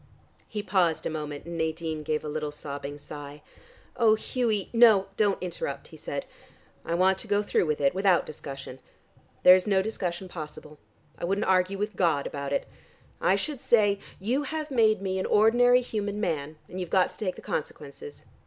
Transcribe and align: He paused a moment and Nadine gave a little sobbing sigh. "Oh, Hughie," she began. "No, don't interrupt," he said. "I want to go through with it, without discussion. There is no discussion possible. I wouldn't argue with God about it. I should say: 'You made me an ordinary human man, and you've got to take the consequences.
He 0.47 0.63
paused 0.63 1.05
a 1.05 1.11
moment 1.11 1.45
and 1.45 1.59
Nadine 1.59 2.01
gave 2.01 2.25
a 2.25 2.27
little 2.27 2.49
sobbing 2.49 2.97
sigh. 2.97 3.43
"Oh, 3.95 4.15
Hughie," 4.15 4.57
she 4.57 4.65
began. 4.71 4.79
"No, 4.79 5.07
don't 5.15 5.43
interrupt," 5.43 5.89
he 5.89 5.95
said. 5.97 6.25
"I 6.83 6.95
want 6.95 7.19
to 7.19 7.27
go 7.27 7.43
through 7.43 7.67
with 7.67 7.79
it, 7.79 7.93
without 7.93 8.25
discussion. 8.25 8.79
There 9.43 9.53
is 9.53 9.67
no 9.67 9.83
discussion 9.83 10.27
possible. 10.27 10.79
I 11.19 11.25
wouldn't 11.25 11.45
argue 11.45 11.77
with 11.77 11.95
God 11.95 12.25
about 12.25 12.51
it. 12.51 12.67
I 13.21 13.35
should 13.35 13.61
say: 13.61 13.99
'You 14.19 14.47
made 14.71 15.03
me 15.03 15.19
an 15.19 15.27
ordinary 15.27 15.81
human 15.81 16.19
man, 16.19 16.55
and 16.67 16.79
you've 16.79 16.89
got 16.89 17.11
to 17.11 17.17
take 17.19 17.35
the 17.35 17.43
consequences. 17.43 18.25